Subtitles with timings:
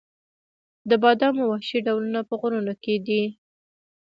[0.89, 3.23] د بادامو وحشي ډولونه په غرونو کې دي؟